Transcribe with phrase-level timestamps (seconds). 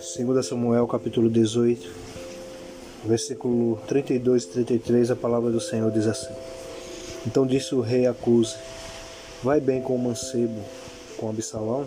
[0.00, 1.90] Segundo Samuel capítulo 18,
[3.04, 6.32] versículo 32 e 33, a palavra do Senhor diz assim:
[7.26, 8.56] Então disse o rei a Cuse:
[9.42, 10.58] Vai bem com o mancebo,
[11.18, 11.86] com Absalão?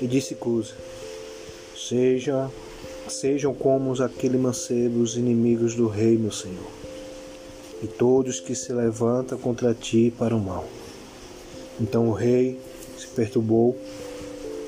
[0.00, 0.72] E disse Cuse:
[1.76, 2.50] Seja,
[3.06, 6.70] sejam como aquele mancebo os inimigos do rei, meu senhor,
[7.82, 10.64] e todos que se levantam contra ti para o mal.
[11.82, 12.60] Então o rei
[12.96, 13.76] se perturbou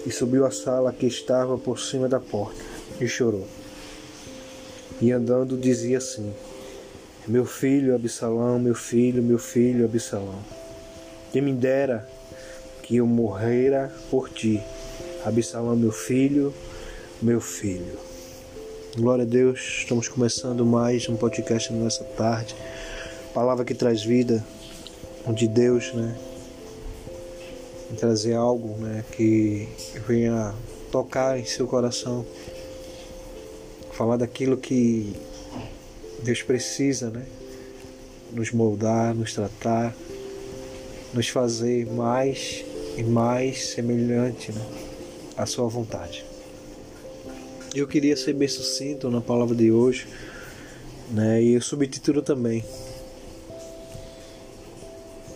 [0.04, 2.60] e subiu à sala que estava por cima da porta
[3.00, 3.46] e chorou.
[5.00, 6.34] E andando dizia assim:
[7.28, 10.40] Meu filho Absalão, meu filho, meu filho Absalão,
[11.30, 12.08] que me dera
[12.82, 14.60] que eu morrera por ti.
[15.24, 16.52] Absalão, meu filho,
[17.22, 17.96] meu filho.
[18.96, 22.56] Glória a Deus, estamos começando mais um podcast nessa tarde.
[23.32, 24.44] Palavra que traz vida,
[25.26, 26.14] onde Deus, né,
[27.96, 29.68] trazer algo né, que
[30.06, 30.54] venha
[30.90, 32.24] tocar em seu coração,
[33.92, 35.14] falar daquilo que
[36.22, 37.24] Deus precisa, né?
[38.32, 39.94] Nos moldar, nos tratar,
[41.12, 42.64] nos fazer mais
[42.96, 44.60] e mais semelhante né,
[45.36, 46.24] à sua vontade.
[47.74, 50.06] Eu queria ser bem sucinto na palavra de hoje,
[51.10, 51.42] né?
[51.42, 52.64] E o subtítulo também.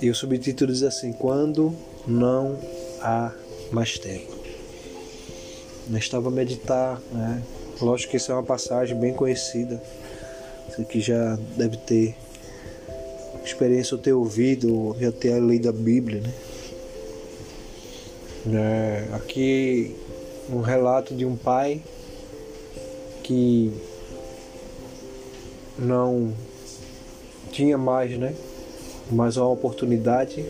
[0.01, 1.75] E o subtítulo diz assim: Quando
[2.09, 2.59] não
[3.01, 3.33] há
[3.71, 4.37] mais tempo.
[5.91, 7.43] Eu estava a meditar, né?
[7.81, 9.81] Lógico que isso é uma passagem bem conhecida.
[10.69, 12.17] Você que já deve ter
[13.45, 16.33] experiência ou ter ouvido, ou já ter lido a Bíblia, né?
[18.51, 19.95] É, aqui
[20.51, 21.83] um relato de um pai
[23.23, 23.73] que
[25.79, 26.33] não
[27.53, 28.35] tinha mais, né?
[29.11, 30.45] Mais uma oportunidade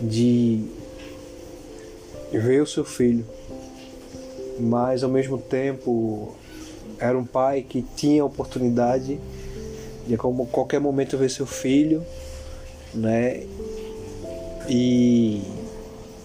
[0.00, 0.64] de
[2.32, 3.24] ver o seu filho,
[4.58, 6.34] mas ao mesmo tempo
[6.98, 9.18] era um pai que tinha a oportunidade
[10.06, 12.04] de a qualquer momento ver seu filho,
[12.92, 13.46] né?
[14.68, 15.42] E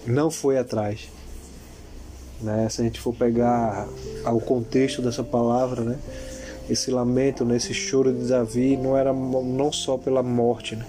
[0.05, 1.09] não foi atrás.
[2.41, 2.67] Né?
[2.69, 3.87] Se a gente for pegar
[4.25, 5.97] o contexto dessa palavra, né?
[6.69, 7.57] Esse lamento, né?
[7.57, 10.85] esse choro de Davi não era não só pela morte, né?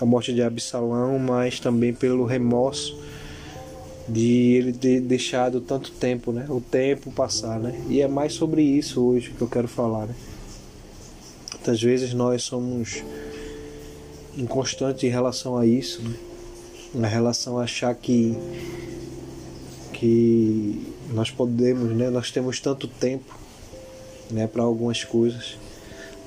[0.00, 2.96] A morte de Absalão, mas também pelo remorso
[4.08, 6.46] de ele ter deixado tanto tempo, né?
[6.48, 7.74] O tempo passar, né?
[7.88, 10.14] E é mais sobre isso hoje que eu quero falar, né?
[11.52, 13.02] Muitas vezes nós somos
[14.36, 16.14] inconstantes em relação a isso, né?
[16.94, 18.36] Na relação a achar que
[19.92, 22.10] que nós podemos, né?
[22.10, 23.34] Nós temos tanto tempo,
[24.30, 24.46] né?
[24.46, 25.56] Para algumas coisas,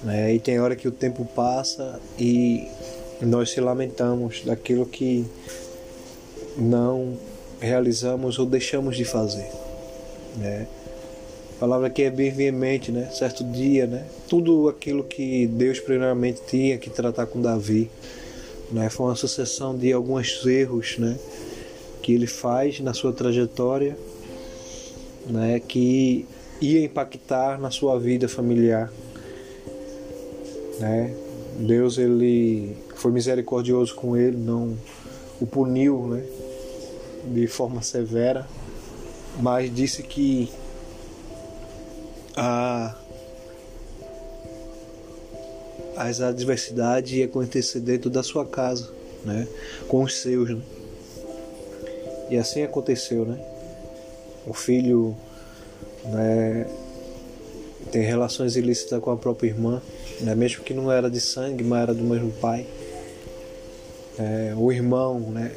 [0.03, 0.33] né?
[0.33, 2.67] E tem hora que o tempo passa e
[3.21, 5.25] nós se lamentamos daquilo que
[6.57, 7.17] não
[7.59, 9.49] realizamos ou deixamos de fazer,
[10.37, 10.67] né?
[11.55, 13.09] A palavra aqui é bem veemente, né?
[13.11, 14.05] Certo dia, né?
[14.29, 17.91] Tudo aquilo que Deus primeiramente tinha que tratar com Davi,
[18.71, 18.89] né?
[18.89, 21.17] Foi uma sucessão de alguns erros, né?
[22.01, 23.97] Que ele faz na sua trajetória,
[25.27, 25.59] né?
[25.59, 26.25] Que
[26.61, 28.89] ia impactar na sua vida familiar,
[30.79, 31.13] né?
[31.59, 34.77] Deus ele foi misericordioso com ele, não
[35.39, 36.23] o puniu, né,
[37.33, 38.45] de forma severa,
[39.39, 40.51] mas disse que
[42.35, 42.95] a
[45.95, 48.89] as adversidades ia acontecer dentro da sua casa,
[49.25, 49.47] né,
[49.87, 50.61] com os seus, né?
[52.29, 53.37] E assim aconteceu, né?
[54.45, 55.15] O filho,
[56.05, 56.65] né,
[57.91, 59.81] tem relações ilícitas com a própria irmã,
[60.21, 60.35] né?
[60.35, 62.65] mesmo que não era de sangue, mas era do mesmo pai.
[64.19, 65.51] É, o irmão, né?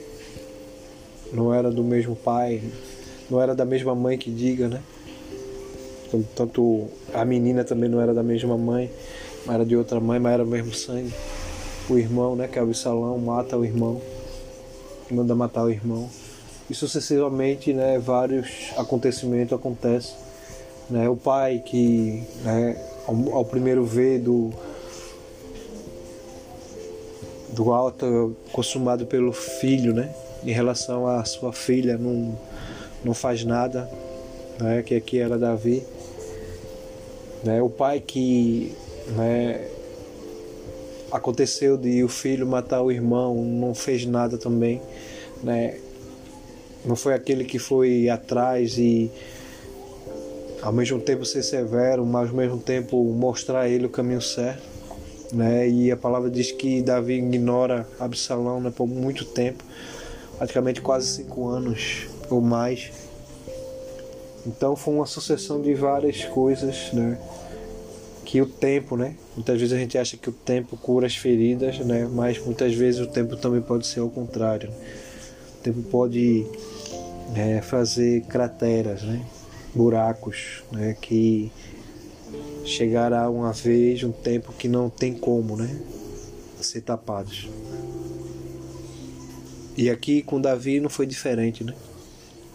[1.33, 2.63] Não era do mesmo pai,
[3.29, 4.81] não era da mesma mãe que diga, né?
[6.37, 8.91] Tanto a menina também não era da mesma mãe,
[9.45, 11.13] mas era de outra mãe, mas era mesmo sangue.
[11.91, 14.01] O irmão, né, que é o Absalão, mata o irmão,
[15.11, 16.09] manda matar o irmão.
[16.71, 20.15] E sucessivamente, né, vários acontecimentos acontecem
[20.93, 21.09] né?
[21.09, 22.77] O pai que né,
[23.07, 24.51] ao, ao primeiro ver do,
[27.53, 30.15] do alto consumado pelo filho, né?
[30.45, 32.37] Em relação à sua filha, não,
[33.05, 33.89] não faz nada,
[34.59, 34.83] né?
[34.83, 35.85] Que aqui era Davi.
[37.45, 37.61] Né?
[37.61, 38.73] O pai que
[39.09, 39.69] né,
[41.11, 44.81] aconteceu de o filho matar o irmão, não fez nada também,
[45.43, 45.79] né?
[46.85, 49.11] Não foi aquele que foi atrás e
[50.63, 54.63] ao mesmo tempo ser severo, mas ao mesmo tempo mostrar a ele o caminho certo.
[55.33, 55.69] Né?
[55.69, 59.65] E a palavra diz que Davi ignora Absalão né, por muito tempo,
[60.37, 62.91] praticamente quase cinco anos ou mais.
[64.47, 67.19] Então foi uma sucessão de várias coisas, né?
[68.25, 69.17] Que o tempo, né?
[69.37, 72.09] Muitas vezes a gente acha que o tempo cura as feridas, né?
[72.13, 74.71] Mas muitas vezes o tempo também pode ser ao contrário.
[75.59, 76.45] O tempo pode
[77.37, 79.25] é, fazer crateras, né?
[79.75, 80.97] Buracos, né?
[81.01, 81.53] Que
[82.65, 85.81] chegará uma vez um tempo que não tem como, né?
[86.61, 87.49] Ser tapados.
[89.77, 91.75] E aqui com Davi não foi diferente, né?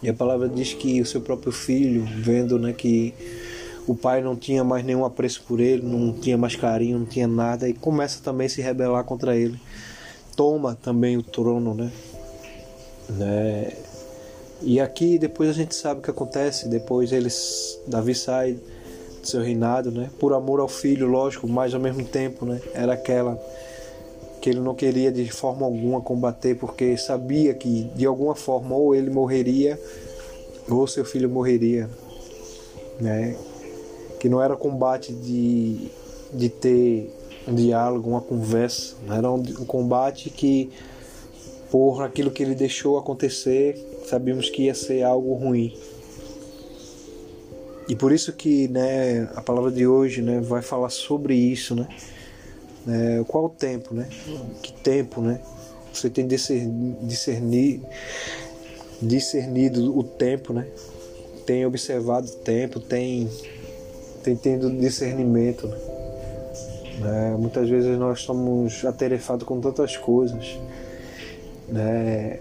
[0.01, 3.13] E a palavra diz que o seu próprio filho, vendo né, que
[3.87, 7.27] o pai não tinha mais nenhum apreço por ele, não tinha mais carinho, não tinha
[7.27, 9.59] nada, e começa também a se rebelar contra ele.
[10.35, 11.91] Toma também o trono, né?
[13.09, 13.73] né?
[14.61, 18.59] E aqui depois a gente sabe o que acontece, depois eles Davi sai
[19.27, 20.09] do seu reinado, né?
[20.19, 22.61] Por amor ao filho, lógico, mas ao mesmo tempo, né?
[22.73, 23.37] Era aquela
[24.41, 28.95] que ele não queria de forma alguma combater, porque sabia que de alguma forma ou
[28.95, 29.79] ele morreria
[30.69, 31.89] ou seu filho morreria,
[32.99, 33.35] né?
[34.19, 35.89] Que não era combate de,
[36.33, 37.13] de ter
[37.47, 40.71] um diálogo, uma conversa, era um, um combate que
[41.69, 45.77] por aquilo que ele deixou acontecer, sabíamos que ia ser algo ruim.
[47.89, 51.87] E por isso que, né, a palavra de hoje, né, vai falar sobre isso, né?
[52.87, 54.07] É, qual o tempo, né?
[54.61, 55.39] Que tempo, né?
[55.93, 57.81] Você tem discernir,
[59.01, 60.67] discernido o tempo, né?
[61.45, 63.29] Tem observado o tempo, tem,
[64.23, 65.67] tem tendo discernimento.
[65.67, 65.77] Né?
[67.33, 70.57] É, muitas vezes nós estamos atarefados com tantas coisas,
[71.67, 72.39] né?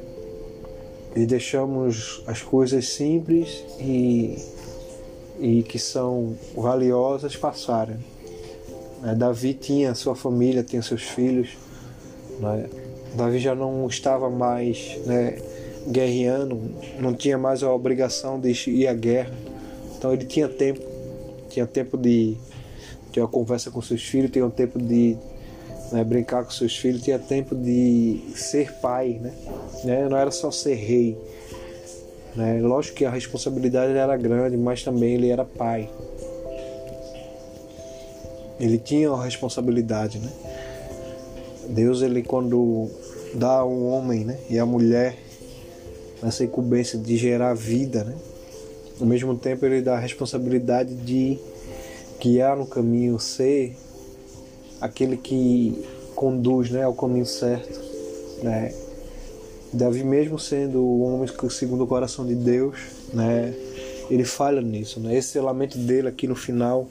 [1.14, 4.37] E deixamos as coisas simples e,
[5.38, 7.96] e que são valiosas passarem.
[9.02, 9.14] Né?
[9.14, 11.56] Davi tinha sua família, tinha seus filhos.
[12.40, 12.68] Né?
[13.14, 15.38] Davi já não estava mais né,
[15.88, 16.60] guerreando,
[16.98, 19.34] não tinha mais a obrigação de ir à guerra.
[19.96, 20.80] Então ele tinha tempo,
[21.48, 22.36] tinha tempo de
[23.12, 25.16] ter uma conversa com seus filhos, tinha tempo de
[25.92, 29.32] né, brincar com seus filhos, tinha tempo de ser pai, né?
[29.84, 30.08] né?
[30.08, 31.16] Não era só ser rei.
[32.36, 32.60] Né?
[32.60, 35.88] Lógico que a responsabilidade era grande, mas também ele era pai.
[38.60, 40.30] Ele tinha a responsabilidade, né?
[41.68, 42.88] Deus, ele quando
[43.34, 45.16] dá ao homem né, e à mulher
[46.22, 48.14] essa incumbência de gerar vida, né?
[48.98, 51.38] Ao mesmo tempo, ele dá a responsabilidade de
[52.18, 53.76] guiar no caminho, ser
[54.80, 55.84] aquele que
[56.14, 57.78] conduz né, ao caminho certo.
[58.42, 58.74] Né?
[59.72, 62.78] Davi, mesmo sendo o homem segundo o coração de Deus,
[63.12, 63.54] né,
[64.08, 65.00] ele falha nisso.
[65.00, 65.16] Né?
[65.16, 66.86] Esse lamento dele aqui no final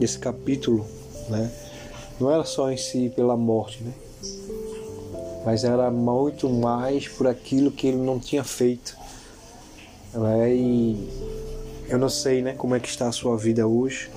[0.00, 0.86] esse capítulo,
[1.28, 1.50] né?
[2.20, 3.92] Não era só em si pela morte, né?
[5.44, 8.96] Mas era muito mais por aquilo que ele não tinha feito.
[10.14, 10.54] Né?
[10.54, 11.08] E
[11.88, 14.10] eu não sei, né, como é que está a sua vida hoje.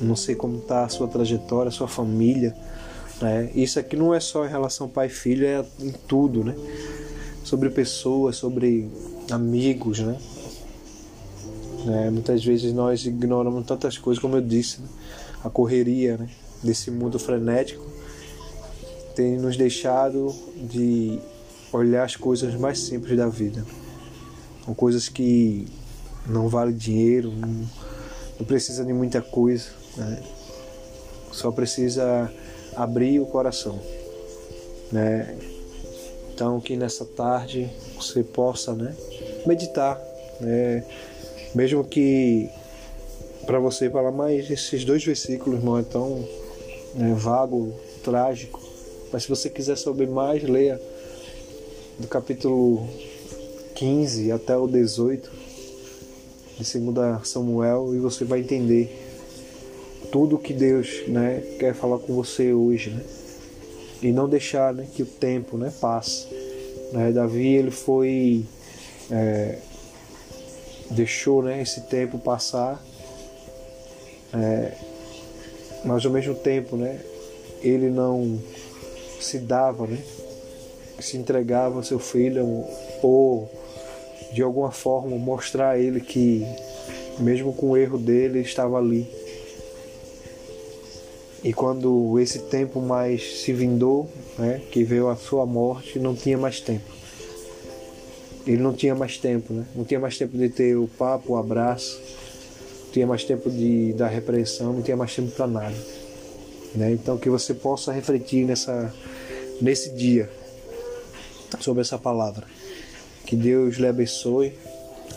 [0.00, 2.56] Não sei como está a sua trajetória, a sua família.
[3.20, 3.50] Né?
[3.54, 6.54] Isso aqui não é só em relação pai e filho, é em tudo, né?
[7.44, 8.88] Sobre pessoas, sobre
[9.30, 10.18] amigos, né?
[11.84, 12.10] Né?
[12.10, 14.88] Muitas vezes nós ignoramos tantas coisas, como eu disse, né?
[15.44, 16.28] a correria né?
[16.62, 17.84] desse mundo frenético
[19.14, 21.18] tem nos deixado de
[21.72, 23.64] olhar as coisas mais simples da vida.
[24.64, 25.66] São coisas que
[26.26, 27.66] não valem dinheiro, não,
[28.38, 30.22] não precisa de muita coisa, né?
[31.32, 32.32] só precisa
[32.78, 33.78] abrir o coração.
[34.92, 35.36] Né?
[36.32, 38.94] Então que nessa tarde você possa né,
[39.44, 40.00] meditar,
[40.40, 40.84] né,
[41.54, 42.48] mesmo que
[43.44, 46.24] para você falar, mas esses dois versículos não é tão
[46.94, 48.62] né, vago, trágico.
[49.12, 50.80] Mas se você quiser saber mais, leia
[51.98, 52.86] do capítulo
[53.74, 55.30] 15 até o 18
[56.58, 59.07] de 2 Samuel e você vai entender
[60.10, 62.90] tudo que Deus né, quer falar com você hoje.
[62.90, 63.02] Né?
[64.02, 66.26] E não deixar né, que o tempo né, passe.
[66.92, 67.12] Né?
[67.12, 68.44] Davi ele foi
[69.10, 69.58] é,
[70.90, 72.82] deixou né, esse tempo passar,
[74.32, 74.72] é,
[75.84, 77.00] mas ao mesmo tempo né,
[77.62, 78.38] ele não
[79.20, 79.98] se dava, né,
[80.98, 82.64] se entregava ao seu filho
[83.02, 83.48] ou
[84.32, 86.44] de alguma forma mostrar a ele que
[87.18, 89.08] mesmo com o erro dele estava ali.
[91.42, 96.36] E quando esse tempo mais se vindou, né, que veio a sua morte, não tinha
[96.36, 96.98] mais tempo
[98.52, 99.66] ele não tinha mais tempo, né?
[99.74, 102.00] Não tinha mais tempo de ter o papo, o abraço,
[102.86, 105.76] não tinha mais tempo de dar repreensão, não tinha mais tempo para nada,
[106.74, 106.90] né?
[106.92, 108.92] Então que você possa refletir nessa
[109.60, 110.30] nesse dia,
[111.60, 112.46] sobre essa palavra.
[113.26, 114.54] Que Deus lhe abençoe.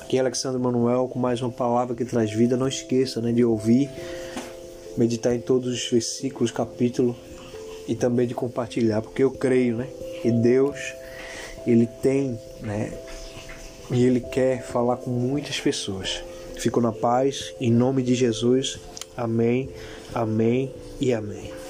[0.01, 2.57] Aqui é Alexandre Manuel com mais uma palavra que traz vida.
[2.57, 3.89] Não esqueça né, de ouvir,
[4.97, 7.15] meditar em todos os versículos, capítulos
[7.87, 9.87] e também de compartilhar, porque eu creio né,
[10.21, 10.93] que Deus
[11.65, 12.91] ele tem né,
[13.89, 16.23] e ele quer falar com muitas pessoas.
[16.57, 18.79] Fico na paz, em nome de Jesus.
[19.17, 19.69] Amém,
[20.13, 21.60] amém e amém.